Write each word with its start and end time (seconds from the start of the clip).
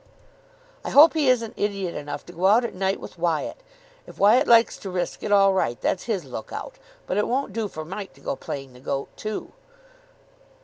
"I 0.83 0.89
hope 0.89 1.13
he 1.13 1.29
isn't 1.29 1.53
idiot 1.55 1.93
enough 1.93 2.25
to 2.25 2.33
go 2.33 2.47
out 2.47 2.65
at 2.65 2.73
night 2.73 2.99
with 2.99 3.19
Wyatt. 3.19 3.61
If 4.07 4.17
Wyatt 4.17 4.47
likes 4.47 4.77
to 4.77 4.89
risk 4.89 5.21
it, 5.21 5.31
all 5.31 5.53
right. 5.53 5.79
That's 5.79 6.05
his 6.05 6.25
look 6.25 6.51
out. 6.51 6.79
But 7.05 7.17
it 7.17 7.27
won't 7.27 7.53
do 7.53 7.67
for 7.67 7.85
Mike 7.85 8.13
to 8.13 8.21
go 8.21 8.35
playing 8.35 8.73
the 8.73 8.79
goat 8.79 9.15
too." 9.15 9.51